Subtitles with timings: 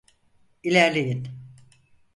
[0.63, 1.27] İlerleyin.